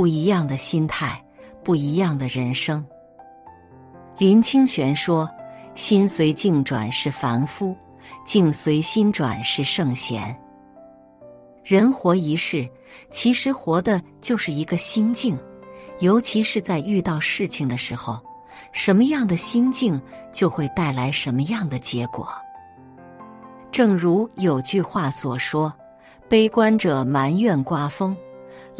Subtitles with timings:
[0.00, 1.22] 不一样的心态，
[1.62, 2.82] 不一样的人生。
[4.16, 5.28] 林清玄说
[5.76, 7.76] ：“心随境转是凡夫，
[8.24, 10.34] 境随心转是圣贤。”
[11.62, 12.66] 人活一世，
[13.10, 15.38] 其实活的就是一个心境，
[15.98, 18.18] 尤其是在遇到事情的时候，
[18.72, 20.00] 什么样的心境
[20.32, 22.26] 就会带来什么样的结果。
[23.70, 25.70] 正如有句话所说
[26.26, 28.16] ：“悲观者埋怨刮风。”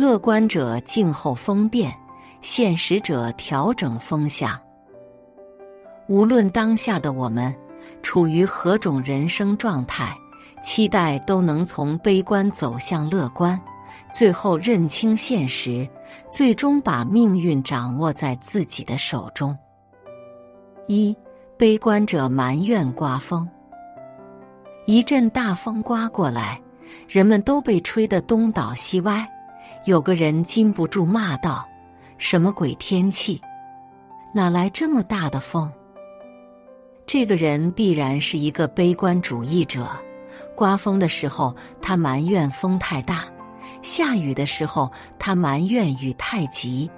[0.01, 1.95] 乐观者静候风变，
[2.41, 4.59] 现实者调整风向。
[6.09, 7.55] 无论当下的我们
[8.03, 10.17] 处于何种人生状态，
[10.62, 13.61] 期待都能从悲观走向乐观，
[14.11, 15.87] 最后认清现实，
[16.31, 19.55] 最终把命运掌握在自己的手中。
[20.87, 21.14] 一
[21.59, 23.47] 悲观者埋怨刮风，
[24.87, 26.59] 一阵大风刮过来，
[27.07, 29.31] 人们都被吹得东倒西歪。
[29.86, 31.67] 有个人禁不住骂道
[32.19, 33.41] ：“什么鬼天气？
[34.34, 35.70] 哪来这么大的风？”
[37.06, 39.89] 这个人必然是一个悲观主义者。
[40.55, 43.25] 刮风的时候，他埋怨风太大；
[43.83, 46.91] 下雨的时候，他埋怨雨太急。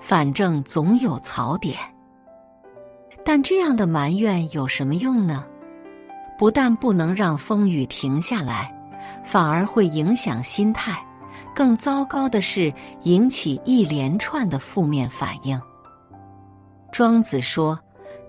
[0.00, 1.76] 反正总有槽点。
[3.22, 5.44] 但这样的埋怨有什么用呢？
[6.38, 8.74] 不但不能让风雨停下来，
[9.22, 10.98] 反而会影响心态。
[11.60, 12.72] 更糟糕的是，
[13.02, 15.60] 引起一连串的负面反应。
[16.90, 17.78] 庄子说：“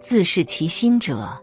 [0.01, 1.41] 自是其心者，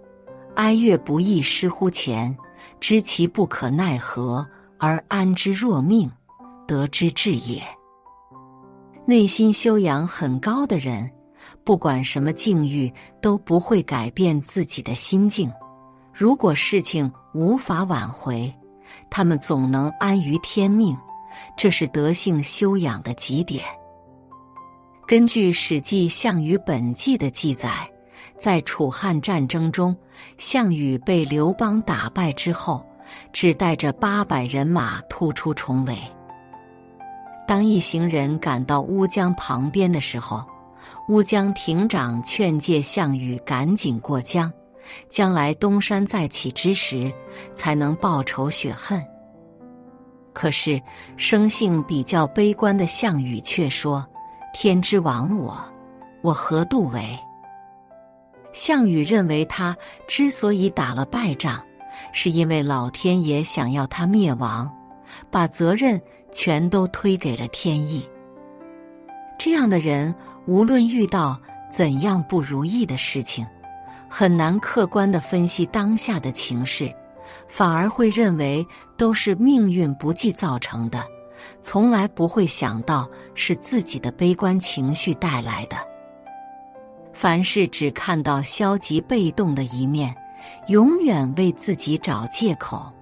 [0.57, 2.37] 哀乐不亦失乎前？
[2.79, 4.47] 知其不可奈何
[4.79, 6.13] 而安之若命，
[6.67, 7.63] 得之至也。”
[9.09, 11.11] 内心修养很高的人，
[11.65, 15.51] 不管什么境遇，都不会改变自己的心境。
[16.13, 18.55] 如果事情无法挽回，
[19.09, 20.95] 他们总能安于天命。
[21.57, 23.65] 这是德性修养的极点。
[25.07, 27.71] 根据《史记·项羽本纪》的记载，
[28.37, 29.97] 在楚汉战争中，
[30.37, 32.85] 项羽被刘邦打败之后，
[33.33, 35.97] 只带着八百人马突出重围。
[37.47, 40.45] 当一行人赶到乌江旁边的时候，
[41.09, 44.53] 乌江亭长劝诫项羽赶紧过江，
[45.09, 47.11] 将来东山再起之时，
[47.55, 49.03] 才能报仇雪恨。
[50.41, 50.81] 可是，
[51.17, 54.07] 生性比较悲观的项羽却说
[54.55, 55.59] ：“天之亡我，
[56.23, 57.19] 我何度为？”
[58.55, 59.77] 项羽认为他
[60.07, 61.61] 之所以打了败仗，
[62.13, 64.73] 是因为老天爷想要他灭亡，
[65.29, 66.01] 把责任
[66.31, 68.09] 全都推给了天意。
[69.41, 70.15] 这样的人，
[70.47, 71.37] 无论遇到
[71.69, 73.45] 怎样不如意的事情，
[74.09, 76.95] 很难客观的分析当下的情势。
[77.47, 78.67] 反而会认为
[78.97, 81.03] 都是命运不济造成的，
[81.63, 85.77] 从来不会想到是自己的悲观情绪带来的。
[87.13, 90.15] 凡事只看到消极被动的一面，
[90.69, 92.93] 永远为自己找借口，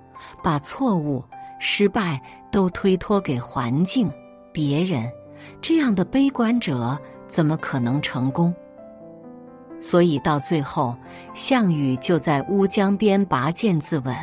[0.42, 1.22] 把错误、
[1.58, 2.20] 失败
[2.50, 4.10] 都推脱给环境、
[4.52, 5.10] 别人，
[5.60, 6.98] 这样的悲观者
[7.28, 8.54] 怎么可能成功？
[9.80, 10.96] 所以到最后，
[11.34, 14.16] 项羽就在乌江边拔剑自刎。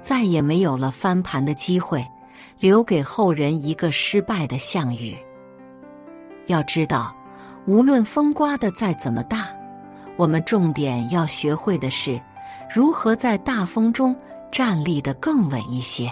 [0.00, 2.06] 再也没有了翻盘的机会，
[2.58, 5.16] 留给后人一个失败的项羽。
[6.46, 7.16] 要知道，
[7.66, 9.48] 无论风刮的再怎么大，
[10.16, 12.20] 我们重点要学会的是
[12.72, 14.14] 如何在大风中
[14.50, 16.10] 站立的更稳一些。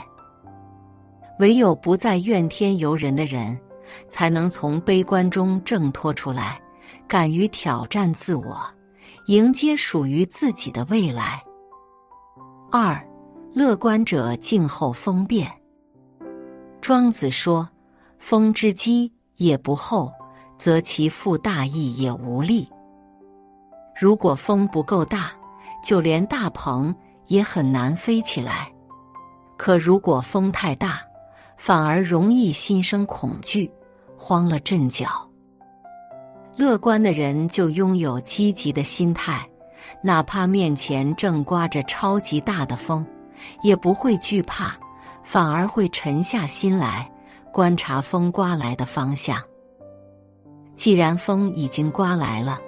[1.38, 3.58] 唯有不再怨天尤人的人，
[4.08, 6.60] 才能从悲观中挣脱出来，
[7.10, 8.56] 敢于挑战自我，
[9.26, 11.42] 迎接属于自己的未来。
[12.70, 13.04] 二。
[13.52, 15.50] 乐观者静候风变。
[16.80, 17.68] 庄子说
[18.20, 20.12] ：“风之积也不厚，
[20.56, 22.68] 则其负大翼也无力。
[24.00, 25.32] 如果风不够大，
[25.82, 26.94] 就连大鹏
[27.26, 28.72] 也很难飞起来。
[29.58, 31.00] 可如果风太大，
[31.56, 33.68] 反而容易心生恐惧，
[34.16, 35.28] 慌了阵脚。
[36.60, 39.48] 乐观的人就拥有积极的心态，
[40.02, 43.02] 哪怕面前正刮着超级大的风，
[43.62, 44.74] 也不会惧怕，
[45.24, 47.10] 反而会沉下心来
[47.50, 49.42] 观察风刮来的方向。
[50.76, 52.58] 既然风已经刮来了，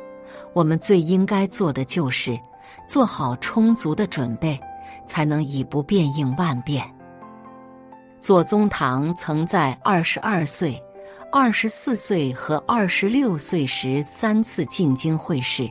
[0.55, 2.41] 我们最应该做的就是
[2.89, 4.59] 做好充足的准备，
[5.07, 6.83] 才能以不变应万变。
[8.19, 10.83] 左宗棠曾在二十二岁。
[11.35, 15.67] 二十四岁和二十六岁时三次进京会试，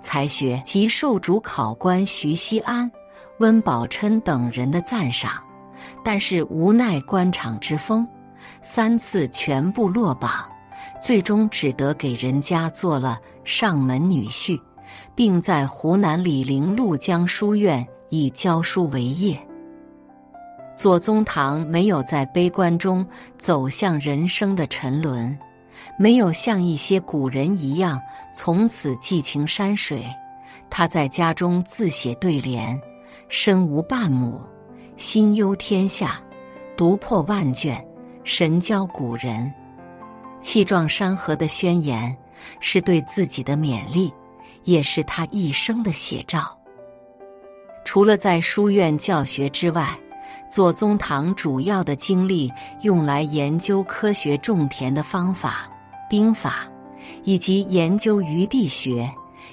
[0.00, 2.90] 才学及受主考官徐锡安、
[3.38, 5.32] 温宝琛等人的赞赏，
[6.02, 8.08] 但是无奈官场之风，
[8.62, 10.50] 三次全部落榜，
[10.98, 14.58] 最终只得给人家做了上门女婿，
[15.14, 19.38] 并在湖南醴陵陆江书院以教书为业。
[20.74, 23.06] 左宗棠没有在悲观中
[23.38, 25.38] 走向人生的沉沦，
[25.98, 28.00] 没有像一些古人一样
[28.34, 30.04] 从此寄情山水。
[30.70, 32.80] 他在家中自写对联
[33.28, 34.40] ：“身无半亩，
[34.96, 36.22] 心忧天下；
[36.76, 37.86] 读破万卷，
[38.24, 39.52] 神交古人。”
[40.40, 42.16] 气壮山河的宣言，
[42.58, 44.12] 是对自己的勉励，
[44.64, 46.58] 也是他一生的写照。
[47.84, 49.88] 除了在书院教学之外，
[50.52, 52.52] 左宗棠主要的精力
[52.82, 55.66] 用来研究科学种田的方法、
[56.10, 56.70] 兵法，
[57.24, 59.10] 以及研究余地学，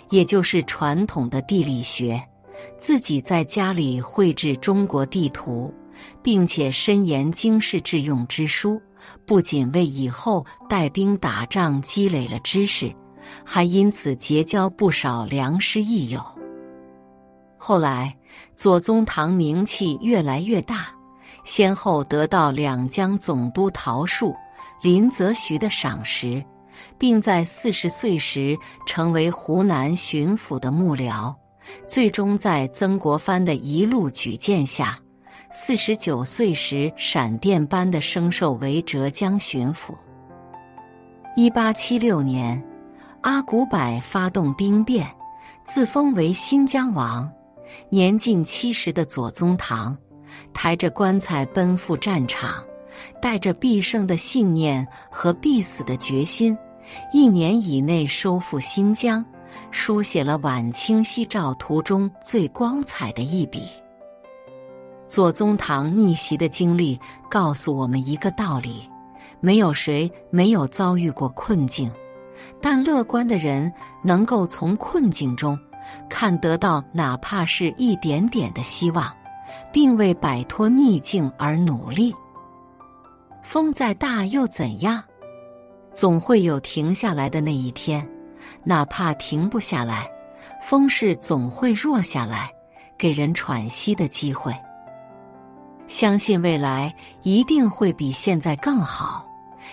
[0.10, 2.22] 也就是传统的地理学。
[2.78, 5.74] 自己在家里绘制中国地图，
[6.22, 8.78] 并且深研经世致用之书，
[9.25, 12.94] 不仅为以后带兵打仗积累了知识，
[13.45, 16.22] 还因此结交不少良师益友。
[17.60, 18.16] 后来。
[18.56, 20.88] 左宗棠名气越来越大，
[21.46, 24.36] 先后得到两江总督陶树、
[24.82, 26.44] 林则徐的赏识，
[26.98, 31.34] 并在四十岁时成为湖南巡抚的幕僚，
[31.88, 35.00] 最终在曾国藩的一路举荐下，
[35.50, 39.94] 四十九岁时闪电般的升授为浙江巡抚。
[41.36, 42.62] 一八七六年，
[43.22, 45.08] 阿古柏发动兵变，
[45.64, 47.30] 自封为新疆王。
[47.89, 49.98] 年近七十的左宗棠，
[50.54, 52.63] 抬着棺材奔赴战场，
[53.21, 56.57] 带着必胜的信念和必死的决心，
[57.13, 59.24] 一年以内收复新疆，
[59.71, 63.63] 书写了晚清夕照图中最光彩的一笔。
[65.07, 67.00] 左宗棠逆袭的经历
[67.30, 68.88] 告诉我们一个道理：
[69.39, 71.92] 没有谁没有遭遇过困境，
[72.62, 73.74] 但乐观的人
[74.04, 75.57] 能够从困境中。
[76.10, 79.12] 看得到哪怕是一点点的希望，
[79.72, 82.14] 并为摆脱逆境而努力。
[83.44, 85.04] 风再大又怎样？
[85.94, 88.08] 总会有停下来的那一天。
[88.64, 90.10] 哪怕停不下来，
[90.62, 92.52] 风势总会弱下来，
[92.98, 94.54] 给人喘息的机会。
[95.88, 96.94] 相信未来
[97.24, 99.26] 一定会比现在更好。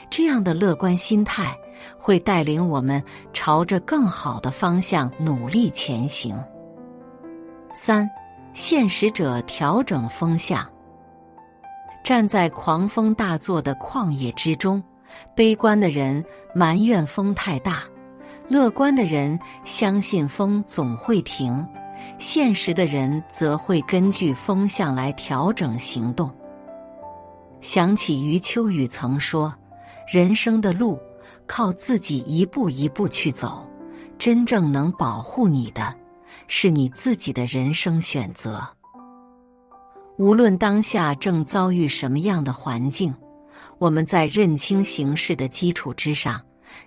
[0.09, 1.57] 这样的乐观心态。
[1.99, 3.03] 会带领我们
[3.33, 6.37] 朝着更好的方向努力前行。
[7.73, 8.09] 三，
[8.55, 10.67] 现实者调整风向。
[12.03, 14.83] 站在狂风大作的旷野之中，
[15.35, 16.25] 悲观的人
[16.55, 17.83] 埋怨风太大，
[18.49, 21.67] 乐观的人相信风总会停，
[22.17, 26.31] 现实的人则会根据风向来调整行动。
[27.61, 29.53] 想起余秋雨曾说
[30.07, 30.99] ：“人生的路。”
[31.47, 33.69] 靠自己一步一步去走，
[34.19, 35.95] 真正能保护你的，
[36.49, 38.67] 是你自己的人生选择。
[40.19, 43.15] 无论当下正遭遇什么样的环境，
[43.79, 46.41] 我们在认清形势的基础之上，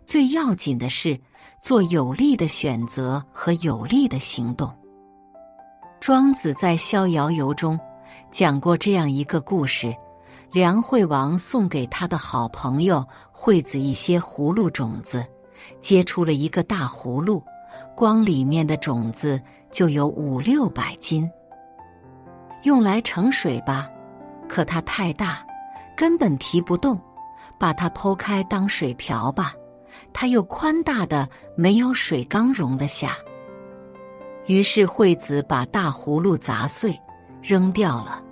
[0.05, 1.19] 最要紧的是
[1.61, 4.73] 做有利的选择和有利的行动。
[5.99, 7.79] 庄子在《逍遥游》中
[8.31, 9.95] 讲过这样一个故事。
[10.51, 15.23] 梁惠王送给他的好朋友惠子一些葫芦种子，
[15.79, 17.43] 结出了一个大葫芦，
[17.95, 19.39] 光里面的种子
[19.71, 21.29] 就有五六百斤。
[22.63, 23.87] 用来盛水吧，
[24.47, 25.45] 可它太大，
[25.95, 26.97] 根本提不动；
[27.59, 29.53] 把它剖开当水瓢吧，
[30.11, 33.11] 它又宽大的没有水缸容得下。
[34.47, 36.99] 于是惠子把大葫芦砸碎，
[37.39, 38.23] 扔掉了。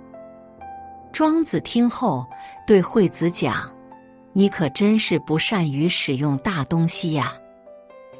[1.18, 2.24] 庄子听后
[2.64, 3.68] 对惠子讲
[4.32, 7.32] ：“你可真是不善于使用大东西呀！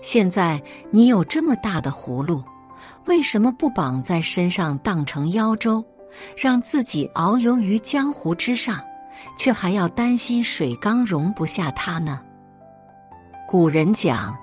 [0.00, 2.42] 现在你有这么大的葫芦，
[3.06, 5.84] 为什么不绑在身上当成腰舟，
[6.36, 8.82] 让自己遨游于江湖之上，
[9.36, 12.20] 却还要担心水缸容不下他呢？
[13.46, 14.36] 古人讲：“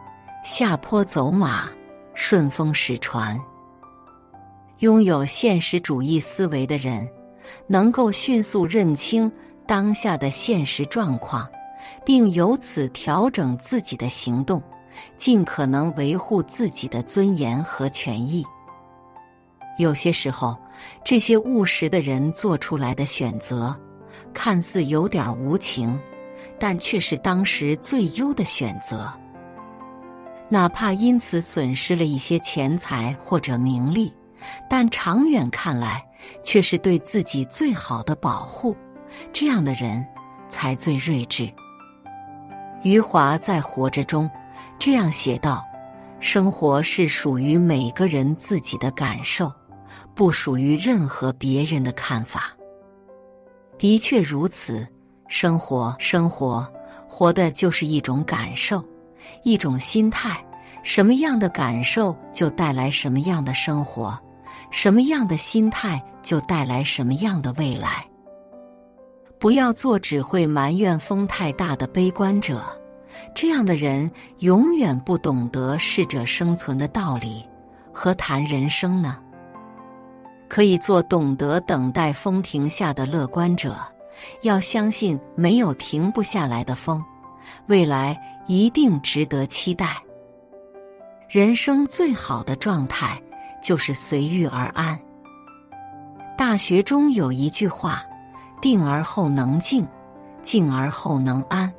[0.46, 1.68] 下坡走马，
[2.14, 3.38] 顺风使船。”
[4.80, 7.06] 拥有现实主义思维的人，
[7.68, 9.32] 能够迅速认清
[9.66, 11.50] 当下的现实状况，
[12.06, 14.62] 并由此调整自己的行动，
[15.18, 18.46] 尽可能维护自己的尊严和权益。
[19.78, 20.58] 有些时候，
[21.04, 23.76] 这些务实的人做出来的选择，
[24.34, 26.00] 看似有点无情，
[26.58, 29.12] 但却是当时最优的选择。
[30.48, 34.14] 哪怕因此损失了一些钱财或者名利。
[34.70, 36.06] 但长远看来，
[36.44, 38.76] 却是对自己最好的保护。
[39.32, 40.06] 这样的人
[40.50, 41.50] 才最睿智。
[42.84, 44.30] 余华在《活着》中
[44.78, 45.66] 这样写道
[46.20, 49.52] ：“生活是属于每个人自己的感受，
[50.14, 52.52] 不属于任何别人的看法。”
[53.78, 54.88] 的确如此，
[55.28, 56.72] 生活，生活，
[57.08, 58.84] 活的就是一种感受，
[59.44, 60.44] 一种心态。
[60.84, 64.18] 什么样的感受，就带来什么样的生活。
[64.78, 68.06] 什么样的心态就带来什么样的未来。
[69.40, 72.62] 不要做只会埋怨风太大的悲观者，
[73.34, 77.42] 这样的人永远不懂得适者生存的道理，
[77.94, 79.18] 何谈人生呢？
[80.50, 83.78] 可以做懂得等待风停下的乐观者，
[84.42, 87.02] 要相信没有停不下来的风，
[87.68, 90.04] 未来一定值得期待。
[91.30, 93.18] 人生最好的状态。
[93.66, 95.00] 就是随遇而安。
[96.38, 98.04] 大学中有一句话
[98.62, 99.88] ：“定而后能静，
[100.44, 101.74] 静而后能安，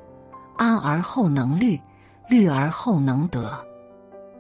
[0.57, 1.81] 安而后能虑，
[2.29, 3.65] 虑而后能得。”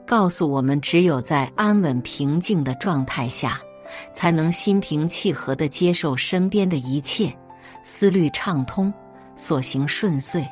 [0.05, 3.61] 告诉我们，只有在安稳平静的状态下，
[4.13, 7.33] 才能心平气和的接受身边的一切，
[7.85, 8.93] 思虑畅通，
[9.37, 10.45] 所行顺遂。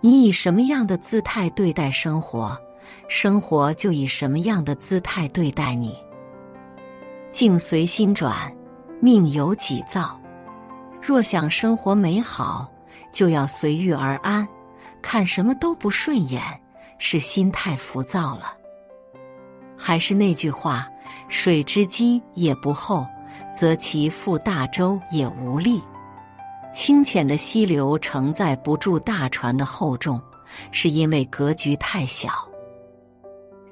[0.00, 2.56] 你以什么样的姿态对待生活？
[3.08, 5.96] 生活就以什么样的姿态对待你？
[7.30, 8.34] 境随心转，
[9.00, 10.18] 命由己造。
[11.00, 12.70] 若想生活美好，
[13.12, 14.46] 就要随遇而安。
[15.00, 16.42] 看什么都不顺眼，
[16.98, 18.52] 是心态浮躁了。
[19.76, 20.88] 还是那句话：
[21.28, 23.06] 水之积也不厚，
[23.54, 25.80] 则其覆大舟也无力。
[26.74, 30.20] 清浅的溪流承载不住大船的厚重，
[30.72, 32.47] 是因为格局太小。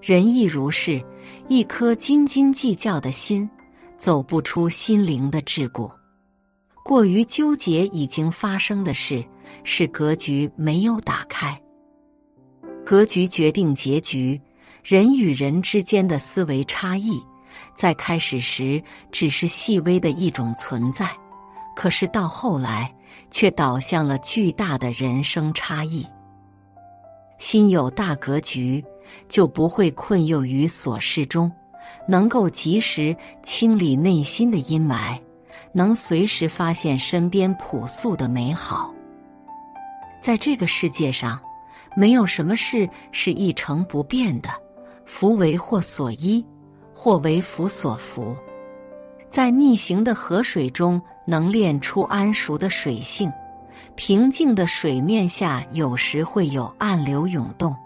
[0.07, 1.05] 人亦如是，
[1.49, 3.51] 一颗斤斤计较的心，
[3.99, 5.91] 走不出心灵的桎梏。
[6.85, 9.25] 过于纠结已经发生的事，
[9.65, 11.61] 是格局没有打开。
[12.85, 14.41] 格局决定结局。
[14.85, 17.21] 人与人之间的思维差异，
[17.75, 21.11] 在开始时只是细微的一种存在，
[21.75, 22.95] 可是到后来，
[23.33, 26.07] 却导向了巨大的人生差异。
[27.41, 28.85] 心有大格局。
[29.29, 31.51] 就不会困囿于琐事中，
[32.09, 35.19] 能够及时清理内心的阴霾，
[35.73, 38.93] 能随时发现身边朴素的美好。
[40.21, 41.41] 在这个世界上，
[41.97, 44.49] 没有什么事是一成不变的，
[45.05, 46.45] 福为祸所依，
[46.95, 48.37] 祸为福所伏。
[49.29, 53.31] 在逆行的河水中，能练出安熟的水性；
[53.95, 57.77] 平静的水面下，有时会有暗流涌动。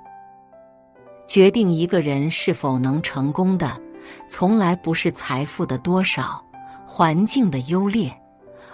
[1.30, 3.80] 决定一个人是否能成功的，
[4.28, 6.44] 从来不是财富的多少、
[6.84, 8.12] 环境的优劣，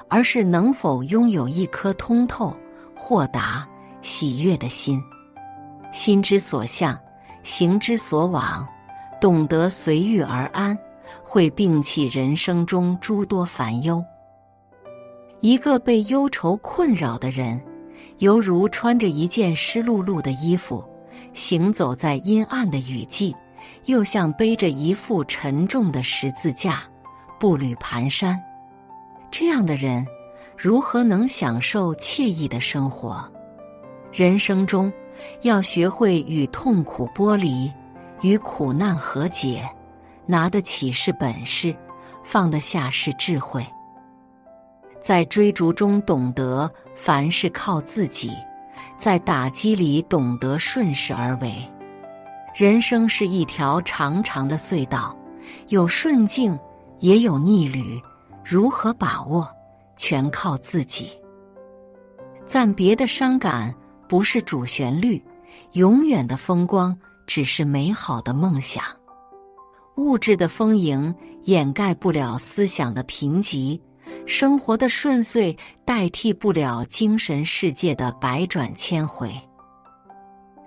[0.08, 2.56] 而是能否拥有一颗通透、
[2.96, 3.68] 豁达、
[4.00, 4.98] 喜悦的心。
[5.92, 6.98] 心之所向，
[7.42, 8.66] 行之所往，
[9.20, 10.74] 懂得随遇而安，
[11.22, 14.02] 会摒弃人生中诸多烦忧。
[15.42, 17.60] 一个被忧愁困扰的人，
[18.20, 20.82] 犹如穿着一件湿漉漉的衣服。
[21.36, 23.36] 行走在阴暗的雨季，
[23.84, 26.82] 又像背着一副沉重的十字架，
[27.38, 28.34] 步履蹒跚。
[29.30, 30.06] 这样的人，
[30.56, 33.30] 如何能享受惬意的生活？
[34.10, 34.90] 人生中，
[35.42, 37.70] 要学会与痛苦剥离，
[38.22, 39.62] 与苦难和解。
[40.24, 41.76] 拿得起是本事，
[42.24, 43.64] 放得下是智慧。
[45.02, 48.32] 在追逐中懂得凡事靠自己。
[48.98, 51.54] 在打击里懂得顺势而为，
[52.54, 55.16] 人生是一条长长的隧道，
[55.68, 56.58] 有顺境
[57.00, 58.00] 也有逆旅，
[58.44, 59.48] 如何把握，
[59.96, 61.10] 全靠自己。
[62.46, 63.74] 暂别的伤感
[64.08, 65.22] 不是主旋律，
[65.72, 68.82] 永远的风光只是美好的梦想。
[69.96, 73.80] 物质的丰盈掩盖不了思想的贫瘠，
[74.26, 79.32] 生活的顺遂代替不了精神世界的百转千回。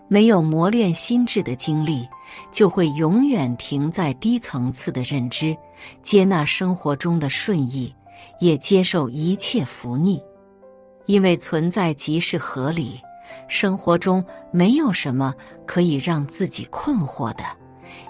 [0.07, 2.07] 没有磨练心智的经历，
[2.51, 5.55] 就会永远停在低层次的认知，
[6.01, 7.93] 接纳生活中的顺意，
[8.39, 10.23] 也接受一切福逆，
[11.05, 12.99] 因为存在即是合理。
[13.47, 15.35] 生活中没有什么
[15.67, 17.43] 可以让自己困惑的，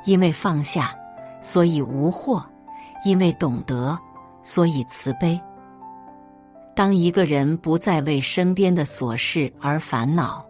[0.06, 0.96] 因为放下，
[1.42, 2.42] 所以无惑；
[3.04, 4.00] 因为懂得，
[4.50, 5.40] 所以慈悲。
[6.76, 10.44] 当一个人不再为身边的琐事而烦恼，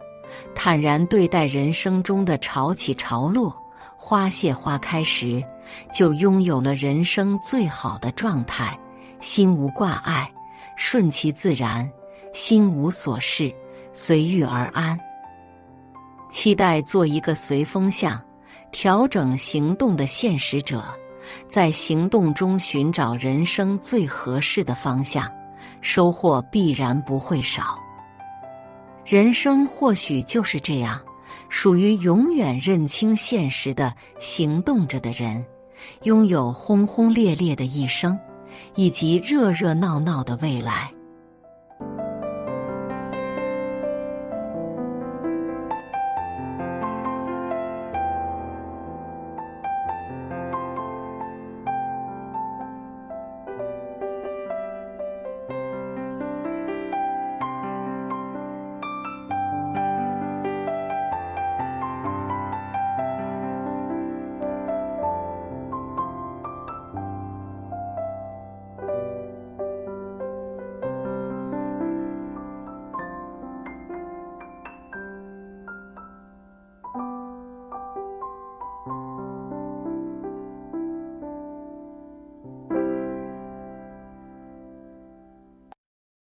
[0.54, 3.54] 坦然对待人生中的潮起潮落、
[3.98, 5.44] 花谢花开时，
[5.92, 8.74] 就拥有了人生最好的状态：
[9.20, 10.32] 心无挂碍，
[10.78, 11.86] 顺其自然，
[12.32, 13.54] 心无所事。
[13.92, 14.98] 随遇而安，
[16.30, 18.18] 期待做一个随风向、
[18.72, 20.82] 调整行动的现实者，
[21.48, 25.30] 在行动中寻找人生最合适的方向，
[25.80, 27.78] 收获必然不会少。
[29.04, 31.00] 人生或许就是这样，
[31.48, 35.44] 属于永远认清现实的行动着的人，
[36.02, 38.18] 拥有轰轰烈烈的一生，
[38.74, 40.92] 以及热热闹闹的未来。